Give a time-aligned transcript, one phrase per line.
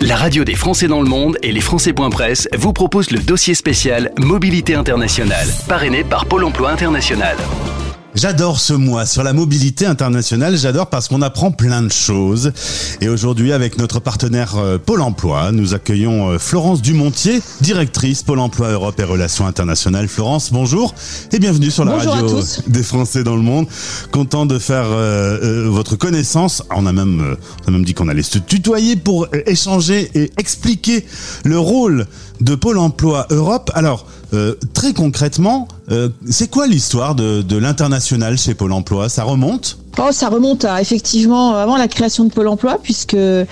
[0.00, 4.10] La radio des Français dans le monde et les Français.press vous proposent le dossier spécial
[4.18, 7.36] Mobilité internationale, parrainé par Pôle emploi international.
[8.14, 10.58] J'adore ce mois sur la mobilité internationale.
[10.58, 12.52] J'adore parce qu'on apprend plein de choses.
[13.00, 18.40] Et aujourd'hui, avec notre partenaire euh, Pôle Emploi, nous accueillons euh, Florence Dumontier, directrice Pôle
[18.40, 20.08] Emploi Europe et Relations Internationales.
[20.08, 20.94] Florence, bonjour
[21.32, 23.66] et bienvenue sur la radio des Français dans le monde.
[24.10, 26.62] Content de faire euh, votre connaissance.
[26.76, 31.06] On a même, on a même dit qu'on allait se tutoyer pour échanger et expliquer
[31.44, 32.06] le rôle
[32.42, 33.70] de Pôle Emploi Europe.
[33.74, 39.08] Alors, euh, très concrètement, euh, c'est quoi l'histoire de, de l'international chez Pôle Emploi?
[39.08, 39.78] Ça remonte?
[39.98, 43.44] Oh, ça remonte à effectivement avant la création de Pôle Emploi, puisque euh,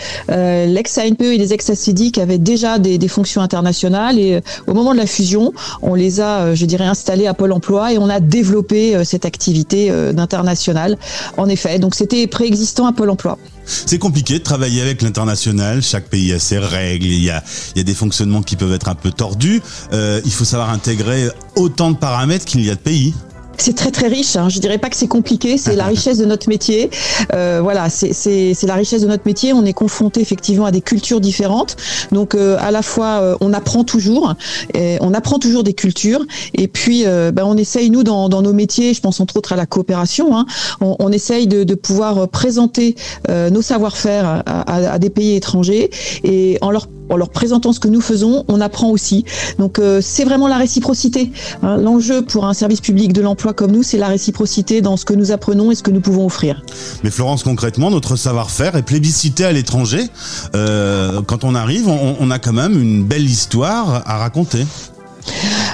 [0.66, 5.07] l'ex-ANPE et les ex-ACDIC avaient déjà des, fonctions internationales et euh, au moment de la
[5.07, 9.05] fusion, on les a, euh, je dirais, installés à Pôle Emploi et on a développé
[9.05, 10.97] cette activité d'international.
[11.37, 13.38] En effet, donc c'était préexistant à Pôle Emploi.
[13.66, 15.83] C'est compliqué de travailler avec l'international.
[15.83, 17.07] Chaque pays a ses règles.
[17.07, 17.43] Il y a,
[17.77, 19.63] des fonctionnements qui peuvent être un peu tordus.
[19.93, 23.15] Il faut savoir intégrer autant de paramètres qu'il y a de pays
[23.61, 24.37] c'est très très riche.
[24.37, 24.49] Hein.
[24.49, 26.91] Je dirais pas que c'est compliqué, c'est la richesse de notre métier.
[27.35, 29.53] Euh, voilà, c'est la richesse de notre métier.
[29.53, 31.77] On est confronté effectivement à des cultures différentes.
[32.13, 34.35] Donc euh, à la fois euh, on apprend toujours,
[34.75, 38.43] et on apprend toujours des cultures, et puis euh, ben, on essaye nous dans, dans,
[38.43, 40.47] nos métiers, je pense entre autres à la coopération, hein,
[40.81, 42.95] on, on, essaye de, de pouvoir présenter
[43.29, 45.91] euh, nos savoir-faire à, à, à, des pays étrangers
[46.25, 49.25] et en leur en leur présentant ce que nous faisons, on apprend aussi.
[49.59, 51.30] Donc c'est vraiment la réciprocité.
[51.63, 51.77] Hein.
[51.77, 55.15] L'enjeu pour un service public de l'emploi comme nous, c'est la réciprocité dans ce que
[55.15, 56.63] nous apprenons et ce que nous pouvons offrir.
[57.05, 60.09] Mais Florence, concrètement, notre savoir-faire est plébiscité à l'étranger.
[60.55, 64.65] Euh, quand on arrive, on a quand même une belle histoire à raconter.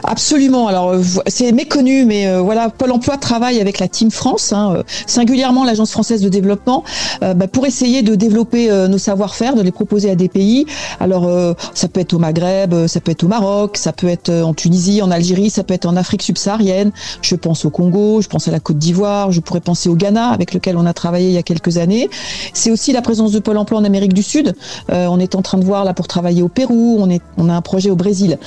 [0.07, 0.69] Absolument.
[0.69, 4.75] Alors euh, c'est méconnu, mais euh, voilà, Pôle Emploi travaille avec la Team France, hein,
[4.77, 6.85] euh, singulièrement l'Agence française de développement,
[7.21, 10.67] bah, pour essayer de développer nos savoir-faire, de les proposer à des pays.
[11.01, 11.29] Alors
[11.75, 15.03] ça peut être au Maghreb, ça peut être au Maroc, ça peut être en Tunisie,
[15.03, 16.93] en Algérie, ça peut être en Afrique subsaharienne.
[17.23, 20.29] Je pense au Congo, je pense à la Côte d'Ivoire, je pourrais penser au Ghana,
[20.29, 22.09] avec lequel on a travaillé il y a quelques années.
[22.53, 24.55] C'est aussi la présence de Pôle Emploi en Amérique du Sud.
[24.89, 27.05] on est en train de voir là pour travailler au Pérou.
[27.39, 28.39] On a un projet au Brésil.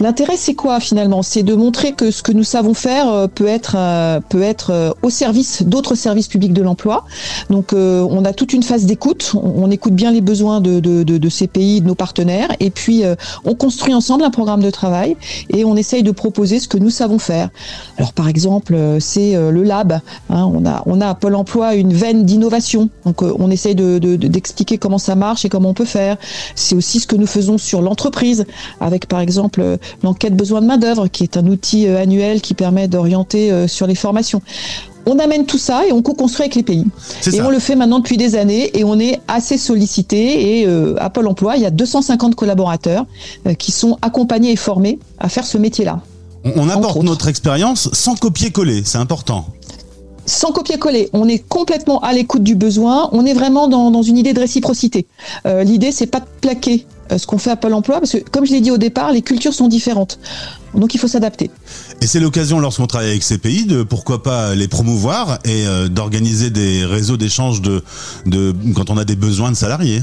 [0.00, 1.01] L'intérêt c'est quoi finalement?
[1.22, 4.70] C'est de montrer que ce que nous savons faire euh, peut être euh, peut être
[4.70, 7.04] euh, au service d'autres services publics de l'emploi.
[7.50, 9.32] Donc on a toute une phase d'écoute.
[9.34, 13.02] On, écoute bien les besoins de, de, de, ces pays, de nos partenaires, et puis
[13.44, 15.16] on construit ensemble un programme de travail
[15.48, 17.48] et on essaye de proposer ce que nous savons faire.
[17.96, 20.00] Alors par exemple, c'est le lab.
[20.30, 22.90] Hein, on a on a à Pôle Emploi une veine d'innovation.
[23.04, 26.16] Donc on essaye de d'expliquer comment ça marche et comment on peut faire.
[26.54, 28.44] C'est aussi ce que nous faisons sur l'entreprise
[28.80, 32.54] avec par exemple l'enquête besoin de main d'œuvre qui est un outil euh, annuel qui
[32.54, 34.42] permet d'orienter euh, sur les formations.
[35.06, 36.86] On amène tout ça et on co-construit avec les pays.
[37.26, 37.46] Et ça.
[37.46, 40.60] on le fait maintenant depuis des années et on est assez sollicité.
[40.60, 43.06] Et euh, à Pôle emploi, il y a 250 collaborateurs
[43.46, 46.00] euh, qui sont accompagnés et formés à faire ce métier-là.
[46.44, 49.46] On, on apporte notre expérience sans copier-coller, c'est important
[50.24, 54.16] sans copier-coller, on est complètement à l'écoute du besoin, on est vraiment dans, dans une
[54.16, 55.06] idée de réciprocité.
[55.46, 56.86] Euh, L'idée, c'est pas de plaquer
[57.18, 59.22] ce qu'on fait à Pôle emploi, parce que comme je l'ai dit au départ, les
[59.22, 60.18] cultures sont différentes.
[60.74, 61.50] Donc il faut s'adapter.
[62.00, 65.88] Et c'est l'occasion, lorsqu'on travaille avec ces pays, de pourquoi pas les promouvoir et euh,
[65.88, 67.60] d'organiser des réseaux d'échange
[68.74, 70.02] quand on a des besoins de salariés.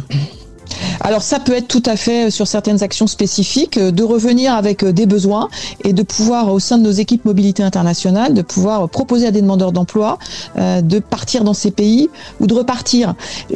[1.01, 4.53] Alors ça peut être tout à fait euh, sur certaines actions spécifiques, euh, de revenir
[4.53, 5.49] avec euh, des besoins
[5.83, 9.41] et de pouvoir au sein de nos équipes mobilité internationale, de pouvoir proposer à des
[9.41, 10.17] demandeurs d'emploi
[10.57, 12.09] de partir dans ces pays
[12.39, 13.13] ou de repartir.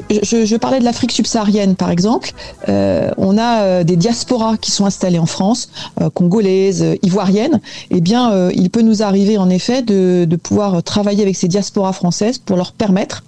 [0.10, 2.32] Je, je parlais de l'Afrique subsaharienne par exemple.
[2.68, 5.70] on a des diasporas qui sont installées en France,
[6.14, 7.62] congolaises, ivoiriennes.
[7.90, 12.38] Eh bien, il peut nous arriver en effet de pouvoir travailler avec ces diasporas françaises
[12.38, 13.24] pour leur permettre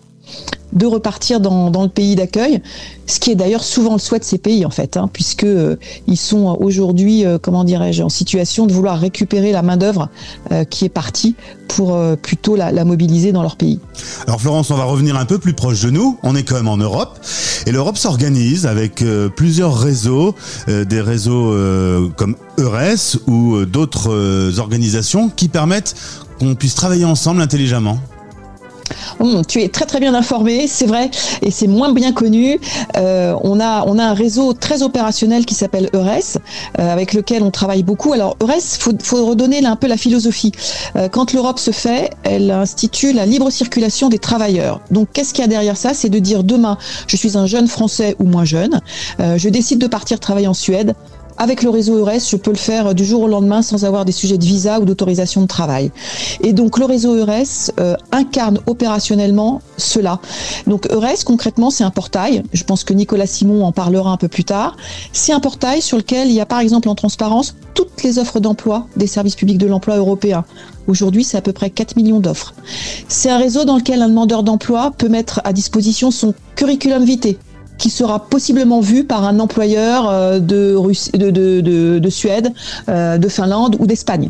[0.75, 2.62] de repartir dans, le pays d'accueil,
[3.08, 5.78] ce qui est d'ailleurs souvent le souhait de ces pays en fait, hein, puisque euh,
[6.08, 10.09] ils sont aujourd'hui, euh, comment dirais-je, en situation de vouloir récupérer la main d'œuvre
[10.52, 11.35] euh, qui est partie
[11.69, 13.80] pour plutôt la, la, mobiliser dans leur pays.
[14.28, 16.18] Alors Florence, on va revenir un peu plus proche de nous.
[16.24, 17.19] On est quand même en Europe
[17.66, 19.03] et l'Europe s'organise avec
[19.35, 20.35] plusieurs réseaux,
[20.67, 21.53] des réseaux
[22.16, 25.96] comme EURES ou d'autres organisations qui permettent
[26.40, 28.00] qu'on puisse travailler ensemble intelligemment.
[29.20, 31.09] Hum, tu es très très bien informé, c'est vrai,
[31.41, 32.59] et c'est moins bien connu.
[32.97, 36.37] Euh, on, a, on a un réseau très opérationnel qui s'appelle EURES,
[36.79, 38.14] euh, avec lequel on travaille beaucoup.
[38.14, 40.52] Alors EURES, faut, faut redonner là un peu la philosophie.
[40.96, 44.82] Euh, quand l'Europe se fait, elle institue la libre circulation des travailleurs.
[44.91, 45.93] Donc qu'est-ce qu'il y a derrière ça?
[45.93, 46.78] C'est de dire demain,
[47.08, 48.81] je suis un jeune Français ou moins jeune,
[49.20, 50.93] euh, je décide de partir travailler en Suède
[51.37, 54.11] avec le réseau EURES, je peux le faire du jour au lendemain sans avoir des
[54.11, 55.91] sujets de visa ou d'autorisation de travail.
[56.41, 60.20] Et donc le réseau EURES euh, incarne opérationnellement cela.
[60.67, 62.43] Donc EURES, concrètement, c'est un portail.
[62.53, 64.78] Je pense que Nicolas Simon en parlera un peu plus tard.
[65.11, 68.40] C'est un portail sur lequel il y a par exemple en transparence toutes les offres
[68.40, 70.46] d'emploi des services publics de l'emploi européens.
[70.88, 72.53] Aujourd'hui, c'est à peu près 4 millions d'offres.
[73.08, 77.38] C'est un réseau dans lequel un demandeur d'emploi peut mettre à disposition son curriculum vitae,
[77.78, 80.78] qui sera possiblement vu par un employeur euh, de,
[81.14, 82.54] de, de, Suède,
[82.90, 84.30] euh, de Finlande ou d'Espagne.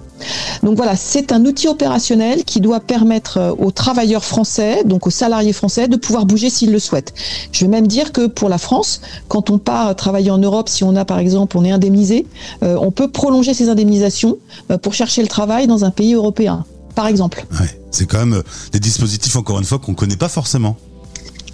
[0.63, 5.11] Donc voilà, c'est un outil opérationnel qui doit permettre euh, aux travailleurs français, donc aux
[5.11, 7.13] salariés français, de pouvoir bouger s'ils le souhaitent.
[7.51, 10.83] Je vais même dire que pour la France, quand on part travailler en Europe, si
[10.83, 12.25] on a par exemple, on est indemnisé,
[12.61, 14.37] on peut prolonger ses indemnisations
[14.81, 16.65] pour chercher le travail dans un pays européen,
[16.95, 17.45] par exemple.
[17.91, 20.77] c'est quand même des dispositifs, encore une fois, qu'on ne connaît pas forcément.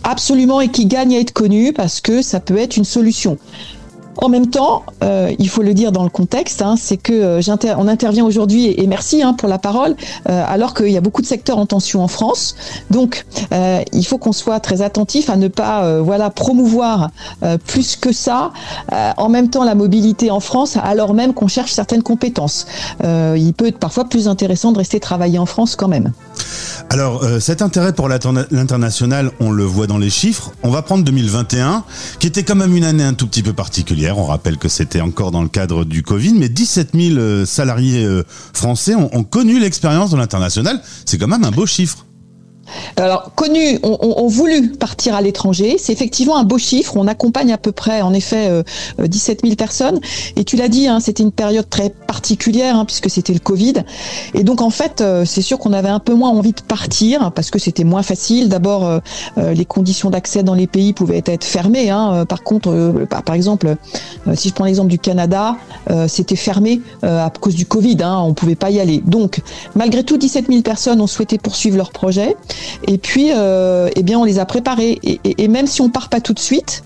[0.04, 3.38] Absolument, et qui gagne à être connu parce que ça peut être une solution.
[4.18, 7.76] En même temps, euh, il faut le dire dans le contexte, hein, c'est que euh,
[7.78, 9.96] on intervient aujourd'hui et, merci hein, pour la parole,
[10.30, 12.56] euh, alors qu'il y a beaucoup de secteurs en tension en France.
[12.90, 13.26] Donc,
[13.94, 17.12] il faut qu'on soit très attentif à ne pas, voilà, promouvoir
[17.66, 18.52] plus que ça.
[19.18, 22.66] en même temps, la mobilité en France, alors même qu'on cherche certaines compétences.
[23.04, 26.12] il peut être parfois plus intéressant de rester travailler en France quand même.
[26.90, 30.52] Alors, cet intérêt pour l'international, on le voit dans les chiffres.
[30.64, 31.84] On va prendre 2021,
[32.20, 35.02] qui était quand même une année un tout petit peu particulière on rappelle que c'était
[35.02, 39.60] encore dans le cadre du Covid, mais 17 000 euh, salariés euh, français ont connu
[39.60, 40.82] l'expérience de l'international.
[41.06, 42.06] C'est quand même un beau chiffre.
[42.98, 45.78] Alors, connus ont, voulu partir à l'étranger.
[45.78, 46.96] C'est effectivement un beau chiffre.
[46.98, 48.64] On accompagne à peu près, en effet,
[49.00, 50.00] 17 euh, 000 personnes.
[50.36, 53.74] Et tu l'as dit, hein, c'était une période très particulière hein, puisque c'était le Covid.
[54.34, 57.32] Et donc, en fait, euh, c'est sûr qu'on avait un peu moins envie de partir
[57.32, 58.50] parce que c'était moins facile.
[58.50, 59.00] D'abord, euh,
[59.54, 61.90] les conditions d'accès dans les pays pouvaient être fermées.
[61.90, 62.26] Hein.
[62.26, 63.76] Par contre, par exemple,
[64.36, 65.56] si je prends l'exemple du Canada,
[66.08, 67.98] c'était fermé à cause du Covid.
[68.04, 69.02] On pouvait pas y aller.
[69.06, 69.42] Donc,
[69.76, 72.36] malgré tout, 17 000 personnes ont souhaité poursuivre leur projet.
[72.88, 75.00] Et puis, euh, eh bien, on les a préparés.
[75.04, 76.84] Et, même si on part pas tout de suite,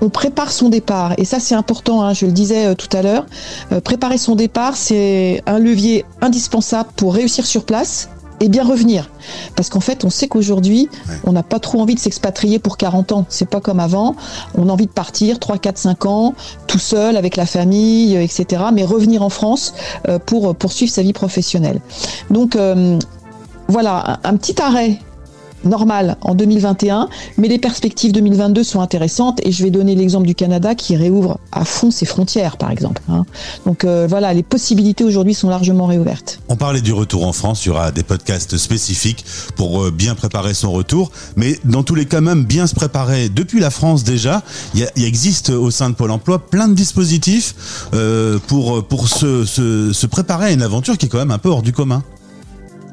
[0.00, 1.14] on prépare son départ.
[1.18, 3.26] Et ça, c'est important, hein, je le disais euh, tout à l'heure.
[3.72, 8.08] Euh, préparer son départ, c'est un levier indispensable pour réussir sur place
[8.40, 9.10] et bien revenir.
[9.56, 10.88] Parce qu'en fait, on sait qu'aujourd'hui,
[11.24, 13.26] on n'a pas trop envie de s'expatrier pour 40 ans.
[13.28, 14.14] C'est pas comme avant.
[14.56, 16.34] On a envie de partir 3, 4, 5 ans,
[16.68, 18.62] tout seul, avec la famille, etc.
[18.72, 19.74] Mais revenir en France
[20.26, 21.80] pour poursuivre sa vie professionnelle.
[22.30, 22.56] Donc,
[23.66, 25.00] voilà, un petit arrêt
[25.64, 30.34] normal en 2021, mais les perspectives 2022 sont intéressantes et je vais donner l'exemple du
[30.34, 33.02] Canada qui réouvre à fond ses frontières, par exemple.
[33.08, 33.24] Hein.
[33.66, 36.40] Donc euh, voilà, les possibilités aujourd'hui sont largement réouvertes.
[36.48, 39.24] On parlait du retour en France, il y aura des podcasts spécifiques
[39.56, 43.28] pour euh, bien préparer son retour, mais dans tous les cas même bien se préparer
[43.28, 44.42] depuis la France déjà.
[44.74, 50.50] Il, existe au sein de Pôle Emploi plein de dispositifs euh, pour se préparer à
[50.50, 52.02] une aventure qui est quand même un peu hors du commun.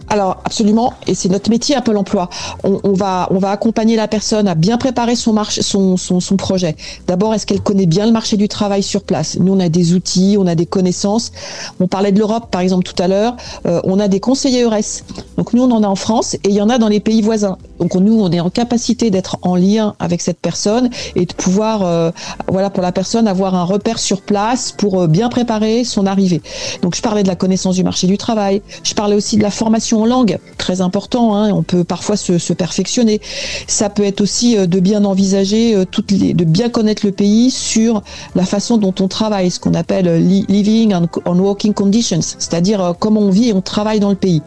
[0.10, 2.30] Alors absolument, et c'est notre métier à Pôle Emploi.
[2.64, 6.76] On, va on va accompagner la personne à bien préparer son marché, son, son, projet.
[7.08, 9.38] D'abord, est-ce qu'elle connaît bien le marché du travail sur place?
[9.40, 11.32] Nous, on a des outils, on a des connaissances.
[11.80, 13.36] On parlait de l'Europe, par exemple, tout à l'heure.
[13.66, 15.04] Euh, on a des conseillers EURES.
[15.38, 17.22] Donc nous, on en a en France et il y en a dans les pays
[17.22, 17.58] voisins.
[17.80, 21.82] Donc nous, on est en capacité d'être en lien avec cette personne et de pouvoir,
[21.84, 22.12] euh,
[22.48, 26.42] voilà, pour la personne, avoir un repère sur place pour euh, bien préparer son arrivée.
[26.82, 28.62] Donc je parlais de la connaissance du marché du travail.
[28.84, 31.36] Je parlais aussi de la formation langue, très important.
[31.36, 33.22] Hein, on peut parfois se, perfectionner.
[33.68, 37.12] Ça peut être aussi euh, de bien envisager euh, toutes les, de bien connaître le
[37.14, 38.02] pays sur
[38.36, 40.94] la façon dont on travaille, ce qu'on appelle euh, living
[41.26, 44.42] on working conditions, c'est-à-dire comment on vit et on travaille dans le pays.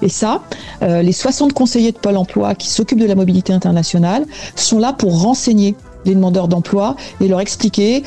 [0.00, 0.42] Et ça,
[0.82, 5.20] les 60 conseillers de Pôle Emploi qui s'occupent de la mobilité internationale sont là pour
[5.20, 8.02] renseigner les demandeurs d'emploi et leur expliquer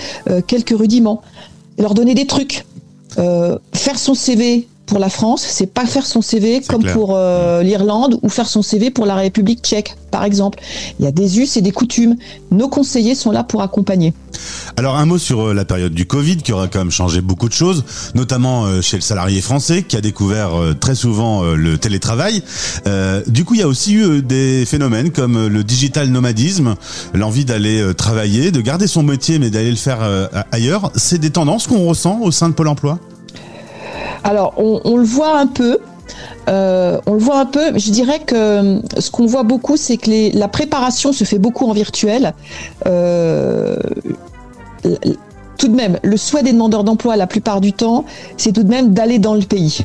[0.47, 1.21] quelques rudiments,
[1.77, 2.65] leur donner des trucs.
[3.15, 8.17] faire son CV pour la France, c'est pas faire son CV comme pour euh, l'Irlande
[8.23, 10.59] ou faire son CV pour la République tchèque, par exemple.
[10.99, 12.15] Il y a des us et des coutumes.
[12.51, 14.13] Nos conseillers sont là pour accompagner.
[14.77, 17.49] Alors un mot sur euh, la période du Covid qui aura quand même changé beaucoup
[17.49, 17.83] de choses,
[18.15, 22.41] notamment euh, chez le salarié français qui a découvert très souvent le télétravail.
[23.27, 26.75] du coup, il y a aussi eu des phénomènes comme le digital nomadisme,
[27.13, 29.99] l'envie d'aller travailler, de garder son métier mais d'aller le faire
[30.51, 30.91] ailleurs.
[30.95, 32.99] C'est des tendances qu'on ressent au sein de Pôle Emploi?
[34.23, 35.79] Alors, on, le voit un peu.
[36.47, 37.77] Euh, on le voit un peu.
[37.77, 41.65] Je dirais que euh, ce qu'on voit beaucoup, c'est que la préparation se fait beaucoup
[41.65, 42.33] en virtuel.
[42.85, 43.77] Euh,
[45.57, 48.05] tout de même, le souhait des demandeurs d'emploi, la plupart du temps,
[48.37, 49.79] c'est tout de même d'aller dans le pays.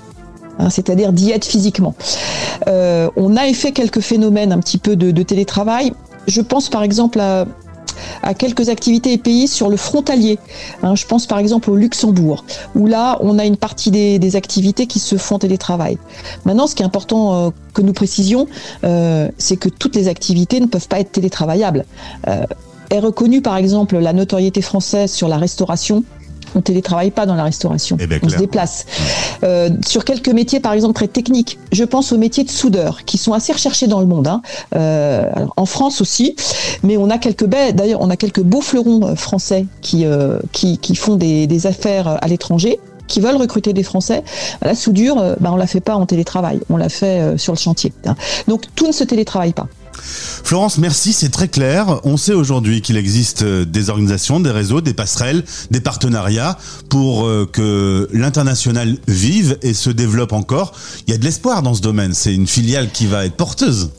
[0.59, 1.95] Hein, c'est-à-dire d'y être physiquement.
[2.67, 5.93] on a fait quelques phénomènes un petit peu de, télétravail.
[6.29, 7.47] Je pense par exemple à,
[8.23, 10.39] à quelques activités et pays sur le frontalier.
[10.83, 12.45] Hein, je pense par exemple au Luxembourg,
[12.75, 15.99] où là, on a une partie des, activités qui se font télétravail.
[16.47, 18.47] Maintenant, ce qui est important euh, que nous précisions,
[18.85, 21.85] euh, c'est que toutes les activités ne peuvent pas être télétravaillables.
[22.29, 22.45] Euh,
[22.91, 26.05] est reconnue par exemple la notoriété française sur la restauration
[26.55, 27.97] on télétravaille pas dans la restauration.
[28.01, 28.87] Eh ben, on se déplace.
[29.43, 33.19] Euh, sur quelques métiers, par exemple, très techniques, je pense aux métiers de soudeur, qui
[33.19, 34.27] sont assez recherchés dans le monde.
[34.27, 34.43] Hein.
[34.75, 36.37] Euh, en France aussi,
[36.83, 40.05] mais on a quelques d'ailleurs, on a quelques beaux fleurons euh, français qui,
[40.53, 42.79] qui, qui, font des, des affaires à l'étranger
[43.09, 44.23] qui veulent recruter des Français,
[44.63, 47.93] la soudure, bah, on la fait pas en télétravail, on la fait sur le chantier.
[48.07, 48.15] Hein.
[48.49, 49.67] Donc tout ne se télétravaille pas.
[49.95, 52.01] Florence, merci, c'est très clair.
[52.05, 56.59] On sait aujourd'hui qu'il existe euh, des organisations, des réseaux, des passerelles, des partenariats
[56.89, 60.73] pour euh, que l'international vive et se développe encore.
[61.07, 62.13] Il y a de l'espoir dans ce domaine.
[62.15, 63.91] C'est une filiale qui va être porteuse.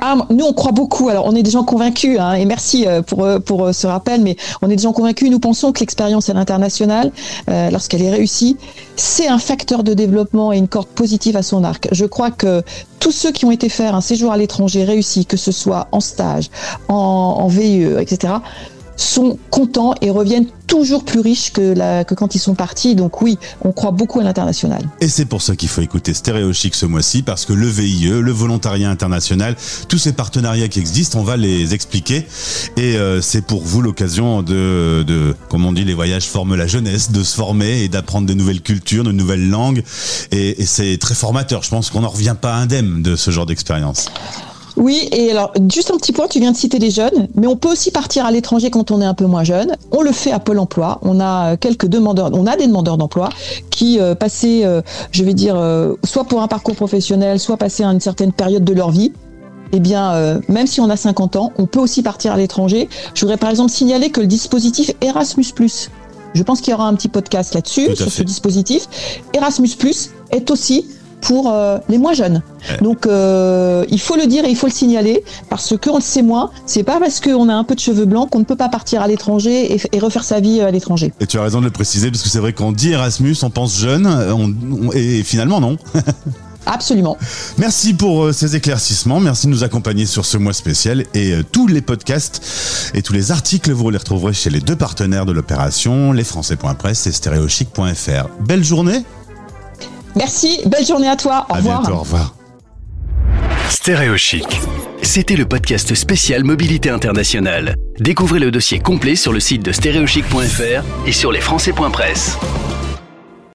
[0.00, 1.08] Ah, nous, on croit beaucoup.
[1.08, 4.36] Alors, on est des gens convaincus, hein, et merci euh, pour, pour ce rappel, mais
[4.62, 5.30] on est des gens convaincus.
[5.30, 7.10] Nous pensons que l'expérience à l'international,
[7.46, 8.56] lorsqu'elle est réussie,
[8.96, 11.88] c'est un facteur de développement et une corde positive à son arc.
[11.92, 12.62] Je crois que
[13.00, 16.00] tous ceux qui ont été faire un séjour à l'étranger réussi, que ce soit en
[16.00, 16.50] stage,
[16.88, 18.34] en, en VIE, etc.,
[19.00, 22.94] sont contents et reviennent toujours plus riches que, la, que quand ils sont partis.
[22.94, 24.82] Donc oui, on croit beaucoup à l'international.
[25.00, 28.08] Et c'est pour ça qu'il faut écouter Stéréo Chic ce mois-ci, parce que le VIE,
[28.08, 29.56] le volontariat international,
[29.88, 32.26] tous ces partenariats qui existent, on va les expliquer.
[32.76, 36.66] Et euh, c'est pour vous l'occasion de, de, comme on dit, les voyages forment la
[36.66, 39.82] jeunesse, de se former et d'apprendre des nouvelles cultures, de nouvelles langues.
[40.32, 41.62] Et, et c'est très formateur.
[41.62, 44.10] Je pense qu'on n'en revient pas indemne de ce genre d'expérience.
[44.78, 47.56] Oui, et alors juste un petit point, tu viens de citer les jeunes, mais on
[47.56, 49.74] peut aussi partir à l'étranger quand on est un peu moins jeune.
[49.90, 51.00] On le fait à Pôle Emploi.
[51.02, 53.28] On a quelques demandeurs, on a des demandeurs d'emploi
[53.70, 54.80] qui euh, passaient, euh,
[55.10, 58.64] je vais dire, euh, soit pour un parcours professionnel, soit passer à une certaine période
[58.64, 59.12] de leur vie.
[59.72, 62.88] Eh bien, euh, même si on a 50 ans, on peut aussi partir à l'étranger.
[63.14, 65.52] Je voudrais par exemple signaler que le dispositif Erasmus+,
[66.34, 68.88] je pense qu'il y aura un petit podcast là-dessus, sur ce dispositif,
[69.34, 69.76] Erasmus+,
[70.30, 70.86] est aussi
[71.20, 72.42] pour euh, les moins jeunes.
[72.82, 76.02] Donc euh, il faut le dire et il faut le signaler parce que on le
[76.02, 76.50] sait moins.
[76.66, 79.02] C'est pas parce qu'on a un peu de cheveux blancs qu'on ne peut pas partir
[79.02, 81.12] à l'étranger et, refaire sa vie à l'étranger.
[81.20, 83.50] Et tu as raison de le préciser parce que c'est vrai qu'on dit Erasmus, on
[83.50, 84.08] pense jeune,
[84.94, 85.76] et finalement non.
[86.66, 87.16] Absolument.
[87.56, 89.20] Merci pour euh, ces éclaircissements.
[89.20, 91.04] Merci de nous accompagner sur ce mois spécial.
[91.14, 95.24] Et tous les podcasts et tous les articles, vous les retrouverez chez les deux partenaires
[95.24, 98.28] de l'opération, lesfrançais.press et stéréochic.fr.
[98.46, 99.02] Belle journée
[100.18, 101.46] Merci, belle journée à toi.
[101.48, 101.80] Au revoir.
[101.80, 102.34] Bientôt, au revoir.
[103.70, 104.16] Stéréo
[105.02, 107.76] C'était le podcast spécial Mobilité Internationale.
[108.00, 112.36] Découvrez le dossier complet sur le site de stéréochic.fr et sur lesfrançais.press.